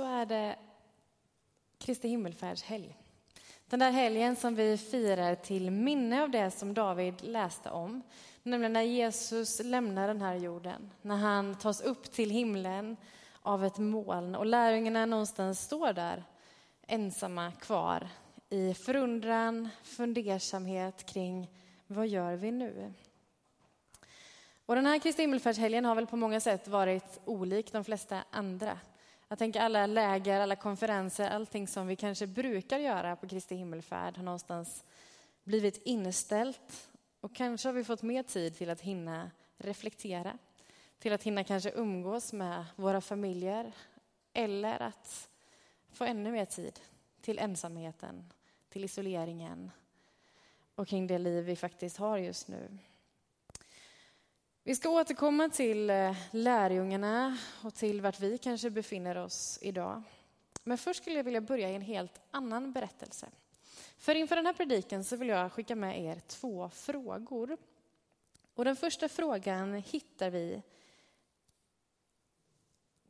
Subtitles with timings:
[0.00, 0.56] så är det
[1.78, 2.96] Kristi himmelfärdshelg.
[3.66, 8.02] Den där helgen som vi firar till minne av det som David läste om.
[8.42, 12.96] Nämligen när Jesus lämnar den här jorden, när han tas upp till himlen
[13.42, 16.24] av ett moln och lärjungarna någonstans står där
[16.86, 18.08] ensamma kvar
[18.50, 21.48] i förundran, fundersamhet kring
[21.86, 22.92] vad gör vi nu?
[24.66, 28.78] Och den här Kristi himmelfärdshelgen har väl på många sätt varit olik de flesta andra.
[29.30, 34.16] Jag tänker alla läger, alla konferenser, allting som vi kanske brukar göra på Kristi himmelfärd
[34.16, 34.84] har någonstans
[35.44, 36.90] blivit inställt.
[37.20, 40.38] Och kanske har vi fått mer tid till att hinna reflektera,
[40.98, 43.72] till att hinna kanske umgås med våra familjer
[44.32, 45.28] eller att
[45.92, 46.80] få ännu mer tid
[47.20, 48.32] till ensamheten,
[48.68, 49.70] till isoleringen
[50.74, 52.78] och kring det liv vi faktiskt har just nu.
[54.64, 60.02] Vi ska återkomma till eh, lärjungarna och till vart vi kanske befinner oss idag.
[60.64, 63.28] Men först skulle jag vilja börja i en helt annan berättelse.
[63.98, 67.56] För inför den här prediken så vill jag skicka med er två frågor.
[68.54, 70.62] Och den första frågan hittar vi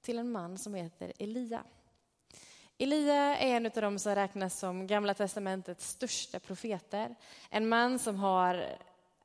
[0.00, 1.64] till en man som heter Elia.
[2.78, 7.14] Elia är en av de som räknas som Gamla testamentets största profeter.
[7.50, 8.78] En man som har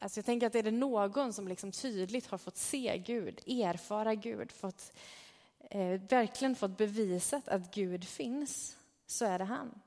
[0.05, 4.15] Alltså jag tänker att är det någon som liksom tydligt har fått se Gud, erfara
[4.15, 4.93] Gud, fått,
[5.69, 9.81] eh, verkligen fått bevisat att Gud finns, så är det han.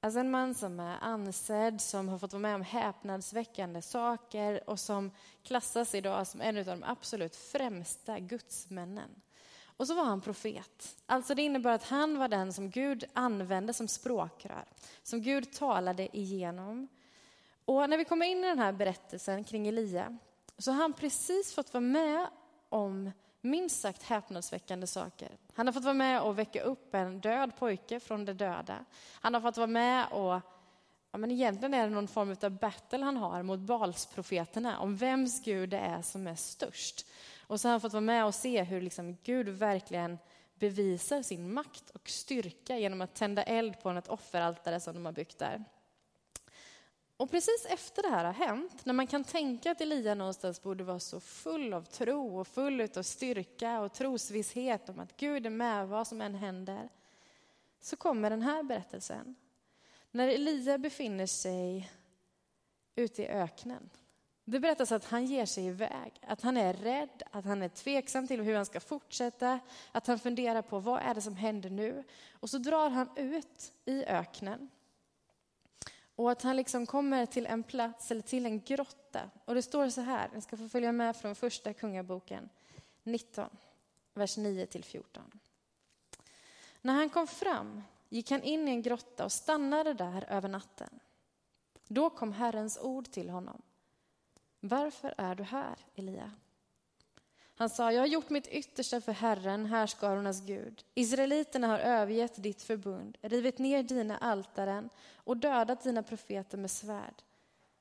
[0.00, 4.80] Alltså en man som är ansedd, som har fått vara med om häpnadsväckande saker och
[4.80, 5.10] som
[5.42, 9.10] klassas idag som en av de absolut främsta gudsmännen.
[9.64, 10.96] Och så var han profet.
[11.06, 14.64] Alltså det innebär att han var den som Gud använde som språkrör,
[15.02, 16.88] som Gud talade igenom.
[17.70, 20.18] Och när vi kommer in i den här berättelsen kring Elia
[20.58, 22.26] så har han precis fått vara med
[22.68, 25.28] om minst sagt häpnadsväckande saker.
[25.54, 28.84] Han har fått vara med och väcka upp en död pojke från de döda.
[29.12, 30.40] Han har fått vara med och,
[31.10, 35.44] ja men egentligen är det någon form av battle han har mot Balsprofeterna om vems
[35.44, 37.06] Gud det är som är störst.
[37.46, 40.18] Och så har han fått vara med och se hur liksom Gud verkligen
[40.54, 45.12] bevisar sin makt och styrka genom att tända eld på ett offeraltare som de har
[45.12, 45.64] byggt där.
[47.20, 50.84] Och precis efter det här har hänt, när man kan tänka att Elia någonstans borde
[50.84, 55.50] vara så full av tro och full av styrka och trosvisshet om att Gud är
[55.50, 56.88] med vad som än händer,
[57.80, 59.34] så kommer den här berättelsen.
[60.10, 61.90] När Elia befinner sig
[62.94, 63.90] ute i öknen.
[64.44, 68.26] Det berättas att han ger sig iväg, att han är rädd, att han är tveksam
[68.26, 69.60] till hur han ska fortsätta,
[69.92, 72.04] att han funderar på vad är det som händer nu?
[72.32, 74.68] Och så drar han ut i öknen
[76.20, 79.30] och att han liksom kommer till en plats eller till en grotta.
[79.44, 82.48] Och det står så här, ni ska få följa med från första kungaboken
[83.02, 83.48] 19,
[84.14, 85.40] vers 9 till 14.
[86.82, 91.00] När han kom fram gick han in i en grotta och stannade där över natten.
[91.88, 93.62] Då kom Herrens ord till honom.
[94.60, 96.32] Varför är du här, Elia?
[97.60, 100.84] Han sa, jag har gjort mitt yttersta för Herren, härskarornas Gud.
[100.94, 107.22] Israeliterna har övergett ditt förbund, rivit ner dina altaren och dödat dina profeter med svärd.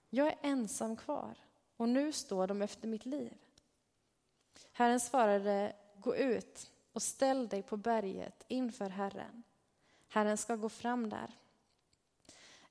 [0.09, 1.37] Jag är ensam kvar
[1.77, 3.33] och nu står de efter mitt liv.
[4.71, 9.43] Herren svarade, gå ut och ställ dig på berget inför Herren.
[10.09, 11.31] Herren ska gå fram där.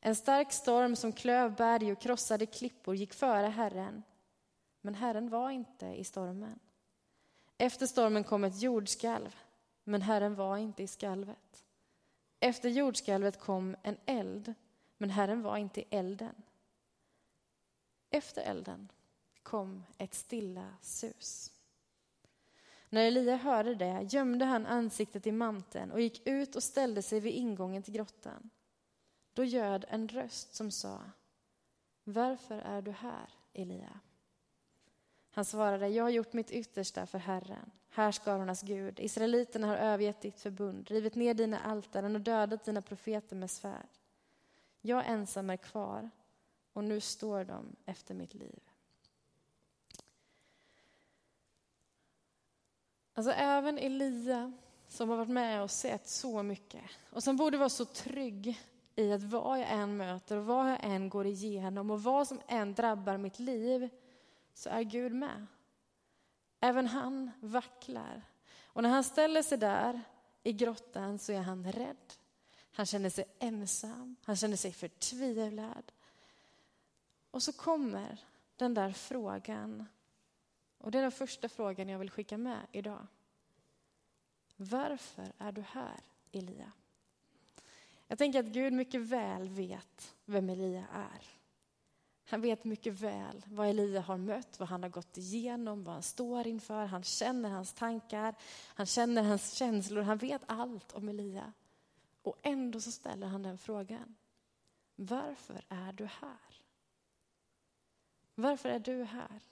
[0.01, 4.03] En stark storm som klöv berg och krossade klippor gick före Herren,
[4.81, 6.59] men Herren var inte i stormen.
[7.59, 9.37] Efter stormen kom ett jordskalv,
[9.85, 11.65] men Herren var inte i skalvet.
[12.41, 14.55] Efter jordskalvet kom en eld,
[14.97, 16.35] men Herren var inte i elden.
[18.11, 18.89] Efter elden
[19.43, 21.53] kom ett stilla sus.
[22.89, 27.21] När Elia hörde det gömde han ansiktet i manteln och gick ut och ställde sig
[27.21, 28.51] vid ingången till grottan.
[29.33, 31.01] Då ljöd en röst som sa
[32.05, 34.01] Varför är du här, Elia?
[35.31, 39.01] Han svarade, jag har gjort mitt yttersta för Herren, härskarornas Gud.
[39.01, 43.89] Israeliterna har övergett ditt förbund, rivit ner dina altaren och dödat dina profeter med svärd.
[44.81, 46.11] Jag ensam är kvar
[46.73, 48.61] och nu står de efter mitt liv.
[53.15, 54.53] Alltså även Elia,
[54.89, 58.61] som har varit med och sett så mycket och som borde vara så trygg
[58.97, 62.41] i att vad jag än möter och vad jag än går igenom och vad som
[62.47, 63.89] än drabbar mitt liv
[64.59, 65.47] så är Gud med.
[66.61, 68.23] Även han vacklar.
[68.63, 70.01] Och när han ställer sig där
[70.43, 72.15] i grottan så är han rädd.
[72.73, 75.93] Han känner sig ensam, han känner sig förtvivlad.
[77.31, 78.25] Och så kommer
[78.57, 79.87] den där frågan.
[80.79, 83.07] Och det är den första frågan jag vill skicka med idag.
[84.57, 86.01] Varför är du här,
[86.33, 86.73] Elia.
[88.07, 91.38] Jag tänker att Gud mycket väl vet vem Elia är.
[92.31, 96.03] Han vet mycket väl vad Elia har mött, vad han har gått igenom, vad han
[96.03, 96.87] står inför.
[96.87, 98.35] Han känner hans tankar,
[98.67, 101.53] han känner hans känslor, han vet allt om Elia.
[102.23, 104.15] Och ändå så ställer han den frågan.
[104.97, 106.63] Varför är du här?
[108.35, 109.43] Varför är du här?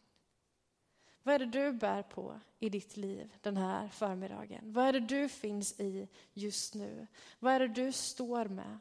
[1.23, 4.73] Vad är det du bär på i ditt liv den här förmiddagen?
[4.73, 7.07] Vad är det du finns i just nu?
[7.39, 8.79] Vad är det du står med?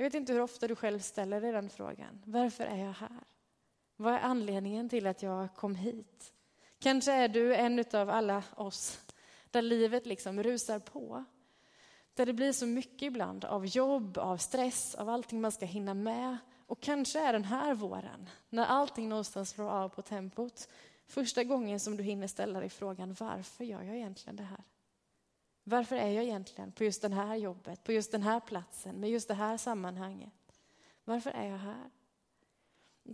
[0.00, 2.22] Jag vet inte hur ofta du själv ställer dig den frågan.
[2.24, 3.24] Varför är jag här?
[3.96, 6.32] Vad är anledningen till att jag kom hit?
[6.78, 9.00] Kanske är du en av alla oss
[9.50, 11.24] där livet liksom rusar på.
[12.14, 15.94] Där det blir så mycket ibland av jobb, av stress, av allting man ska hinna
[15.94, 16.36] med.
[16.66, 20.68] Och kanske är den här våren, när allting någonstans slår av på tempot,
[21.06, 24.64] första gången som du hinner ställa dig frågan varför gör jag egentligen det här?
[25.70, 29.10] Varför är jag egentligen på just det här jobbet, på just den här platsen, med
[29.10, 30.62] just det här sammanhanget?
[31.04, 31.90] Varför är jag här?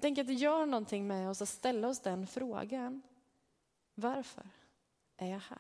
[0.01, 3.03] Tänk att det gör någonting med oss att ställa oss den frågan.
[3.95, 4.49] Varför
[5.17, 5.59] är jag här?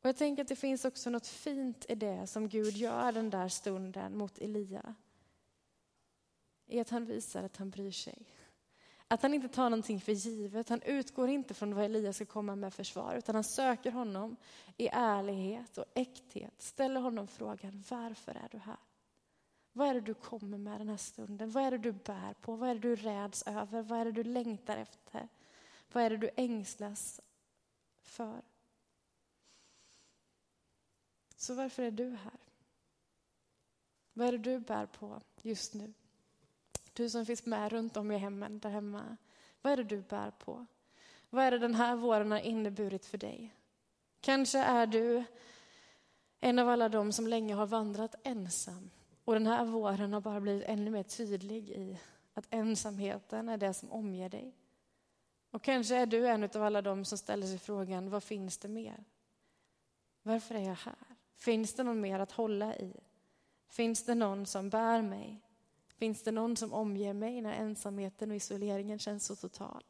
[0.00, 3.30] Och jag tänker att det finns också något fint i det som Gud gör den
[3.30, 4.94] där stunden mot Elia.
[6.66, 8.26] I att han visar att han bryr sig.
[9.08, 10.68] Att han inte tar någonting för givet.
[10.68, 14.36] Han utgår inte från vad Elias ska komma med försvar, utan han söker honom
[14.76, 16.62] i ärlighet och äkthet.
[16.62, 18.76] Ställer honom frågan, varför är du här?
[19.72, 21.50] Vad är det du kommer med den här stunden?
[21.50, 22.56] Vad är det du bär på?
[22.56, 23.82] Vad är det du räds över?
[23.82, 25.28] Vad är det du längtar efter?
[25.92, 27.20] Vad är det du ängslas
[28.02, 28.42] för?
[31.36, 32.40] Så varför är du här?
[34.12, 35.92] Vad är det du bär på just nu?
[36.96, 39.16] Du som finns med runt om i hemmen där hemma.
[39.62, 40.66] Vad är det du bär på?
[41.30, 43.54] Vad är det den här våren har inneburit för dig?
[44.20, 45.24] Kanske är du
[46.40, 48.90] en av alla de som länge har vandrat ensam.
[49.24, 51.98] Och den här våren har bara blivit ännu mer tydlig i
[52.34, 54.54] att ensamheten är det som omger dig.
[55.50, 58.68] Och kanske är du en av alla de som ställer sig frågan, vad finns det
[58.68, 59.04] mer?
[60.22, 61.16] Varför är jag här?
[61.34, 63.00] Finns det någon mer att hålla i?
[63.68, 65.45] Finns det någon som bär mig?
[65.98, 69.84] Finns det någon som omger mig när ensamheten och isoleringen känns så total?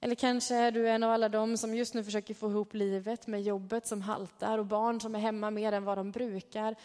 [0.00, 3.26] Eller kanske är du en av alla dem som just nu försöker få ihop livet
[3.26, 6.76] med jobbet som haltar och barn som är hemma mer än vad de brukar.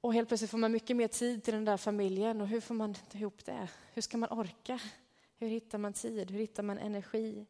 [0.00, 2.74] Och helt plötsligt får man mycket mer tid till den där familjen och hur får
[2.74, 3.68] man ihop det?
[3.92, 4.80] Hur ska man orka?
[5.38, 6.30] Hur hittar man tid?
[6.30, 7.46] Hur hittar man energi?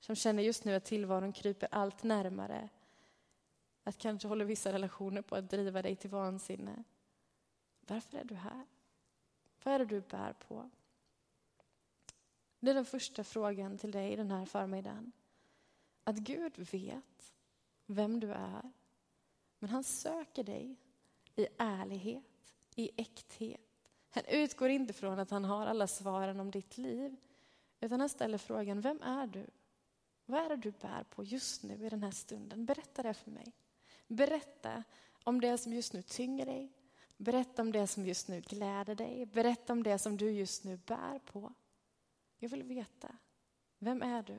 [0.00, 2.68] Som känner just nu att tillvaron kryper allt närmare.
[3.84, 6.84] Att kanske håller vissa relationer på att driva dig till vansinne.
[7.90, 8.66] Varför är du här?
[9.62, 10.70] Vad är det du bär på?
[12.60, 15.12] Det är den första frågan till dig den här förmiddagen.
[16.04, 17.34] Att Gud vet
[17.86, 18.72] vem du är,
[19.58, 20.76] men han söker dig
[21.36, 23.90] i ärlighet, i äkthet.
[24.10, 27.16] Han utgår inte från att han har alla svaren om ditt liv,
[27.80, 29.46] utan han ställer frågan, vem är du?
[30.26, 32.66] Vad är det du bär på just nu i den här stunden?
[32.66, 33.52] Berätta det för mig.
[34.06, 34.84] Berätta
[35.24, 36.72] om det som just nu tynger dig,
[37.20, 39.26] Berätta om det som just nu gläder dig.
[39.26, 41.52] Berätta om det som du just nu bär på.
[42.38, 43.16] Jag vill veta.
[43.78, 44.38] Vem är du?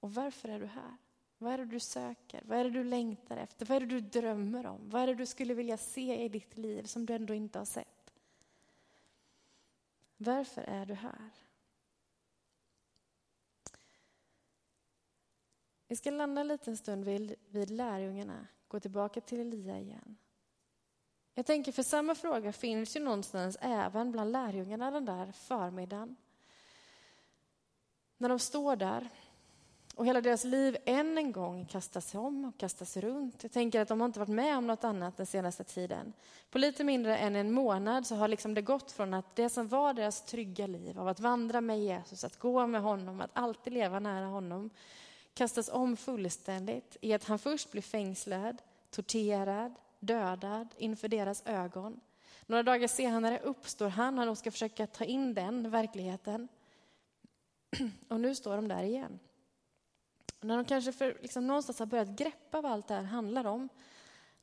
[0.00, 0.96] Och varför är du här?
[1.38, 2.42] Vad är det du söker?
[2.44, 3.66] Vad är det du längtar efter?
[3.66, 4.90] Vad är det du drömmer om?
[4.90, 7.66] Vad är det du skulle vilja se i ditt liv som du ändå inte har
[7.66, 8.14] sett?
[10.16, 11.30] Varför är du här?
[15.88, 20.16] Vi ska landa en liten stund vid, vid lärjungarna, gå tillbaka till Elia igen.
[21.34, 26.16] Jag tänker för samma fråga finns ju någonstans även bland lärjungarna den där förmiddagen.
[28.18, 29.08] När de står där
[29.94, 33.42] och hela deras liv än en gång kastas om och kastas runt.
[33.42, 36.12] Jag tänker att de har inte varit med om något annat den senaste tiden.
[36.50, 39.68] På lite mindre än en månad så har liksom det gått från att det som
[39.68, 43.72] var deras trygga liv av att vandra med Jesus, att gå med honom, att alltid
[43.72, 44.70] leva nära honom
[45.34, 49.74] kastas om fullständigt i att han först blir fängslad, torterad,
[50.06, 52.00] dödad inför deras ögon.
[52.46, 56.48] Några dagar senare uppstår han och de ska försöka ta in den verkligheten.
[58.08, 59.18] Och nu står de där igen.
[60.38, 63.44] Och när de kanske för, liksom, någonstans har börjat greppa vad allt det här handlar
[63.44, 63.68] om,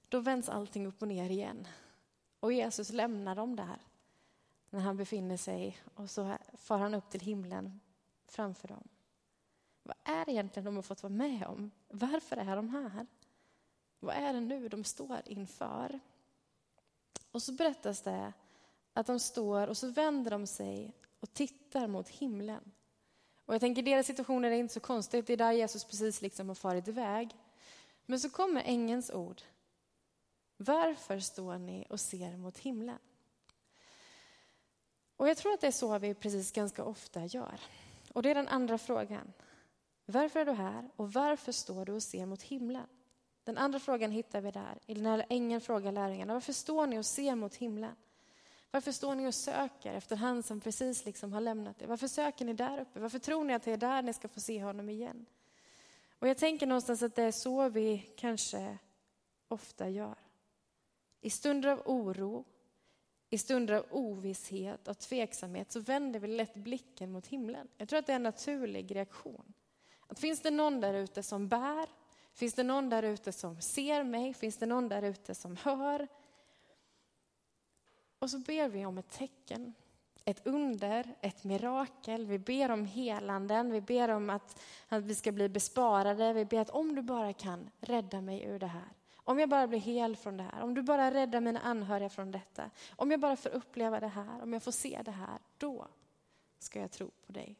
[0.09, 1.67] då vänds allting upp och ner igen.
[2.39, 3.77] Och Jesus lämnar dem där
[4.69, 7.79] när han befinner sig och så far han upp till himlen
[8.27, 8.87] framför dem.
[9.83, 11.71] Vad är det egentligen de har fått vara med om?
[11.87, 13.07] Varför är de här?
[14.03, 15.99] Vad är det nu de står inför?
[17.31, 18.33] Och så berättas det
[18.93, 22.71] att de står och så vänder de sig och tittar mot himlen.
[23.45, 26.47] Och jag tänker deras situation är inte så konstigt, det är där Jesus precis liksom
[26.47, 27.35] har farit iväg.
[28.05, 29.41] Men så kommer ängens ord.
[30.57, 32.99] Varför står ni och ser mot himlen?
[35.17, 37.59] Och jag tror att det är så vi precis ganska ofta gör.
[38.13, 39.33] Och det är den andra frågan.
[40.05, 42.87] Varför är du här och varför står du och ser mot himlen?
[43.43, 46.33] Den andra frågan hittar vi där, när ängeln frågar lärjungarna.
[46.33, 47.95] Varför står ni och ser mot himlen?
[48.71, 51.87] Varför står ni och söker efter han som precis liksom har lämnat er?
[51.87, 52.99] Varför söker ni där uppe?
[52.99, 55.25] Varför tror ni att det är där ni ska få se honom igen?
[56.19, 58.77] Och jag tänker någonstans att det är så vi kanske
[59.47, 60.15] ofta gör.
[61.21, 62.45] I stunder av oro,
[63.29, 67.67] i stunder av ovisshet och tveksamhet så vänder vi lätt blicken mot himlen.
[67.77, 69.53] Jag tror att det är en naturlig reaktion.
[70.07, 71.87] Att finns det någon där ute som bär?
[72.33, 74.33] Finns det någon där ute som ser mig?
[74.33, 76.07] Finns det någon där ute som hör?
[78.19, 79.73] Och så ber vi om ett tecken,
[80.25, 82.25] ett under, ett mirakel.
[82.25, 86.33] Vi ber om helanden, vi ber om att, att vi ska bli besparade.
[86.33, 88.89] Vi ber att om du bara kan rädda mig ur det här.
[89.15, 92.31] Om jag bara blir hel från det här, om du bara räddar mina anhöriga från
[92.31, 92.69] detta.
[92.95, 95.87] Om jag bara får uppleva det här, om jag får se det här, då
[96.59, 97.55] ska jag tro på dig.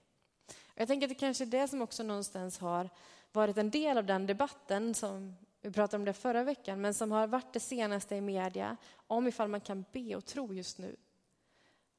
[0.76, 2.90] Jag tänker att det kanske är det som också någonstans har
[3.32, 7.12] varit en del av den debatten som vi pratade om det förra veckan, men som
[7.12, 10.96] har varit det senaste i media om ifall man kan be och tro just nu.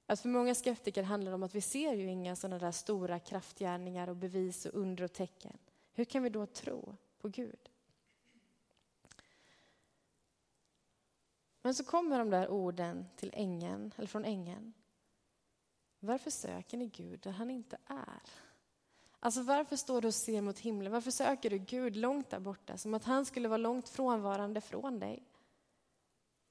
[0.06, 3.18] Att för många skeptiker handlar det om att vi ser ju inga sådana där stora
[3.18, 5.58] kraftgärningar och bevis och under och tecken.
[5.92, 7.68] Hur kan vi då tro på Gud?
[11.62, 14.72] Men så kommer de där orden till ängeln, eller från ängeln.
[16.00, 18.22] Varför söker ni Gud där han inte är?
[19.24, 20.92] Alltså varför står du och ser mot himlen?
[20.92, 22.76] Varför söker du Gud långt där borta?
[22.76, 25.22] Som att han skulle vara långt frånvarande från dig.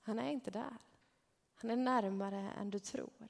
[0.01, 0.77] Han är inte där.
[1.55, 3.27] Han är närmare än du tror.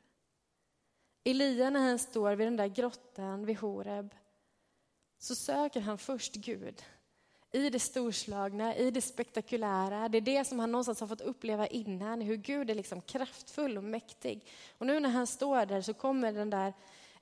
[1.24, 4.16] Elia när han står vid den där grottan vid Horeb
[5.18, 6.84] så söker han först Gud
[7.52, 10.10] i det storslagna, i det spektakulära.
[10.10, 13.78] Det är det som han någonstans har fått uppleva innan, hur Gud är liksom kraftfull
[13.78, 14.48] och mäktig.
[14.78, 16.74] Och nu när han står där så kommer den där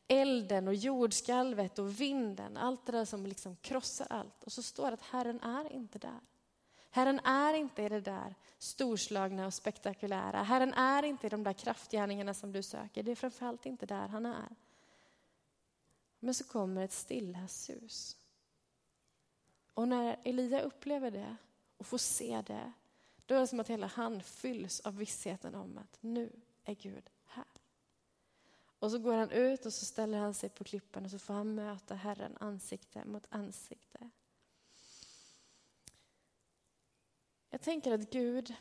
[0.09, 4.43] elden och jordskalvet och vinden, allt det där som liksom krossar allt.
[4.43, 6.19] Och så står det att Herren är inte där.
[6.91, 10.43] Herren är inte i det där storslagna och spektakulära.
[10.43, 13.03] Herren är inte i de där kraftgärningarna som du söker.
[13.03, 14.55] Det är framförallt inte där han är.
[16.19, 18.17] Men så kommer ett stilla sus.
[19.73, 21.35] Och när Elia upplever det
[21.77, 22.73] och får se det,
[23.25, 26.31] då är det som att hela han fylls av vissheten om att nu
[26.63, 27.09] är Gud.
[28.79, 31.33] Och så går han ut och så ställer han sig på klippan och så får
[31.33, 34.09] han möta Herren ansikte mot ansikte.
[37.49, 38.55] Jag tänker att Gud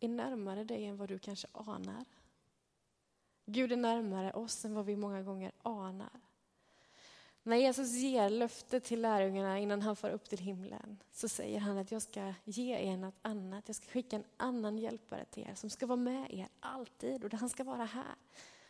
[0.00, 2.04] är närmare dig än vad du kanske anar.
[3.46, 6.20] Gud är närmare oss än vad vi många gånger anar.
[7.46, 11.78] När Jesus ger löfte till lärjungarna innan han far upp till himlen så säger han
[11.78, 13.64] att jag ska ge er något annat.
[13.66, 17.32] Jag ska skicka en annan hjälpare till er som ska vara med er alltid och
[17.32, 18.14] han ska vara här.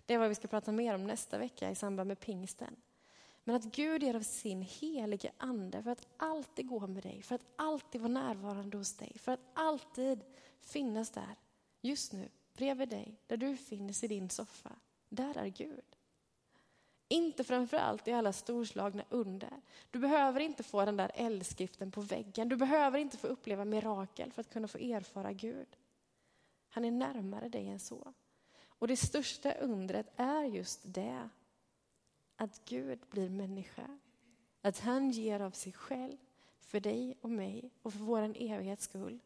[0.07, 2.77] Det är vad vi ska prata mer om nästa vecka i samband med pingsten.
[3.45, 7.35] Men att Gud ger av sin helige ande för att alltid gå med dig, för
[7.35, 10.25] att alltid vara närvarande hos dig, för att alltid
[10.61, 11.37] finnas där,
[11.81, 14.73] just nu, bredvid dig, där du finns i din soffa.
[15.09, 15.94] Där är Gud.
[17.15, 19.51] Inte framför allt i alla storslagna under.
[19.91, 22.49] Du behöver inte få den där eldskriften på väggen.
[22.49, 25.67] Du behöver inte få uppleva mirakel för att kunna få erfara Gud.
[26.69, 28.15] Han är närmare dig än så.
[28.67, 31.29] Och det största undret är just det.
[32.37, 33.99] Att Gud blir människa.
[34.63, 36.17] Att han ger av sig själv
[36.59, 39.19] för dig och mig och för vår evighets skull.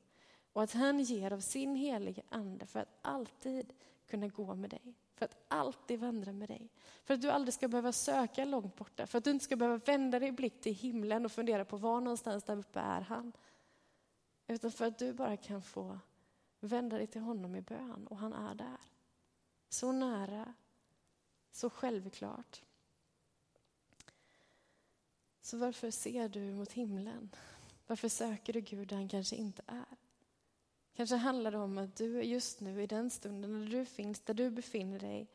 [0.52, 3.72] Och att han ger av sin helige ande för att alltid
[4.06, 6.70] kunna gå med dig för att alltid vandra med dig.
[7.04, 9.76] För att du aldrig ska behöva söka långt borta, för att du inte ska behöva
[9.76, 13.32] vända dig blick till himlen och fundera på var någonstans där uppe är han.
[14.46, 15.98] Utan för att du bara kan få
[16.60, 18.78] vända dig till honom i bön och han är där.
[19.68, 20.54] Så nära,
[21.52, 22.62] så självklart.
[25.40, 27.30] Så varför ser du mot himlen?
[27.86, 29.96] Varför söker du Gud där han kanske inte är?
[30.98, 34.34] Kanske handlar det om att du just nu i den stunden när du finns, där
[34.34, 35.28] du befinner dig,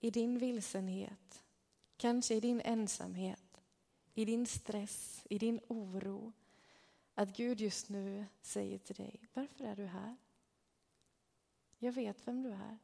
[0.00, 1.44] i din vilsenhet,
[1.96, 3.62] kanske i din ensamhet,
[4.14, 6.32] i din stress, i din oro,
[7.14, 10.16] att Gud just nu säger till dig, varför är du här?
[11.78, 12.78] Jag vet vem du är.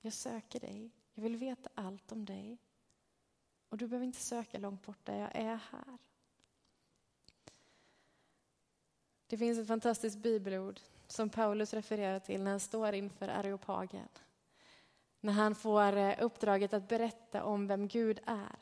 [0.00, 0.90] Jag söker dig.
[1.14, 2.58] Jag vill veta allt om dig.
[3.68, 5.98] Och du behöver inte söka långt borta, jag är här.
[9.26, 14.08] Det finns ett fantastiskt bibelord som Paulus refererar till när han står inför Areopagen.
[15.20, 18.56] När han får eh, uppdraget att berätta om vem Gud är.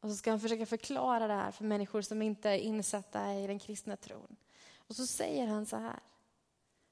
[0.00, 3.46] Och så ska han försöka förklara det här för människor som inte är insatta i
[3.46, 4.36] den kristna tron.
[4.76, 6.00] Och så säger han så här.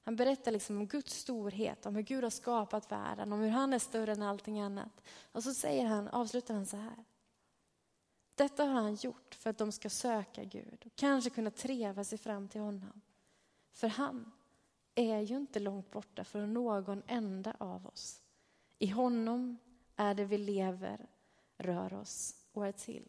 [0.04, 3.72] Han berättar liksom om Guds storhet, om hur Gud har skapat världen, om hur han
[3.72, 5.02] är större än allting annat.
[5.32, 7.04] Och så säger han, avslutar han så här.
[8.34, 12.18] Detta har han gjort för att de ska söka Gud och kanske kunna treva sig
[12.18, 13.00] fram till honom.
[13.72, 14.32] För han
[14.94, 18.22] är ju inte långt borta från någon enda av oss.
[18.78, 19.58] I honom
[19.96, 21.08] är det vi lever,
[21.56, 23.08] rör oss och är till.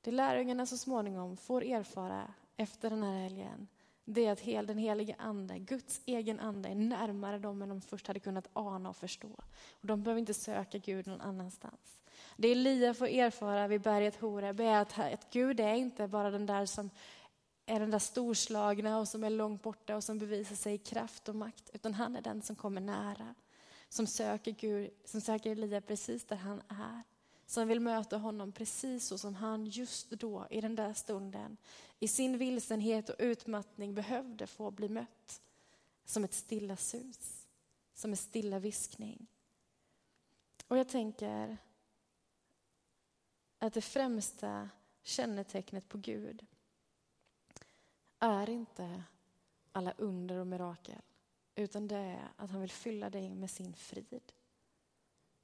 [0.00, 3.68] Det lärjungarna så småningom får erfara efter den här helgen,
[4.04, 7.80] det är att hel, den helige Ande, Guds egen ande, är närmare dem än de
[7.80, 9.28] först hade kunnat ana och förstå.
[9.70, 11.98] Och de behöver inte söka Gud någon annanstans.
[12.36, 16.46] Det Elia får erfara vid berget Horeb är att, att Gud är inte bara den
[16.46, 16.90] där som
[17.66, 21.28] är den där storslagna och som är långt borta och som bevisar sig i kraft
[21.28, 23.34] och makt, utan han är den som kommer nära.
[23.88, 27.02] Som söker Gud, som söker Elia precis där han är
[27.46, 31.56] som vill möta honom precis så som han just då, i den där stunden,
[31.98, 35.40] i sin vilsenhet och utmattning behövde få bli mött.
[36.06, 37.46] Som ett stilla sus,
[37.94, 39.26] som en stilla viskning.
[40.68, 41.58] Och jag tänker
[43.58, 44.70] att det främsta
[45.02, 46.46] kännetecknet på Gud
[48.18, 49.02] är inte
[49.72, 51.02] alla under och mirakel,
[51.54, 54.32] utan det är att han vill fylla dig med sin frid,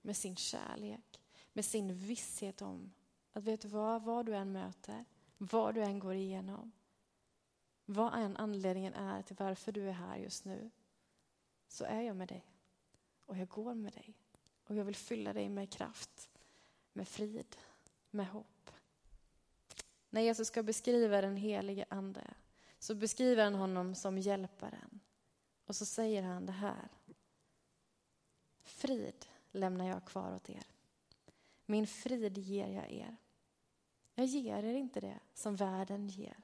[0.02, 1.19] med sin kärlek,
[1.52, 2.92] med sin visshet om
[3.32, 5.04] att vet du vad, vad du än möter,
[5.38, 6.72] vad du än går igenom,
[7.84, 10.70] vad än anledningen är till varför du är här just nu,
[11.68, 12.44] så är jag med dig.
[13.26, 14.14] Och jag går med dig.
[14.64, 16.30] Och jag vill fylla dig med kraft,
[16.92, 17.56] med frid,
[18.10, 18.70] med hopp.
[20.10, 22.34] När Jesus ska beskriva den helige Ande
[22.78, 25.00] så beskriver han honom som hjälparen.
[25.64, 26.88] Och så säger han det här.
[28.62, 30.69] Frid lämnar jag kvar åt er.
[31.70, 33.16] Min frid ger jag er.
[34.14, 36.42] Jag ger er inte det som världen ger.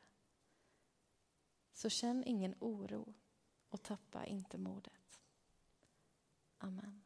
[1.72, 3.14] Så känn ingen oro
[3.68, 5.22] och tappa inte modet.
[6.58, 7.05] Amen.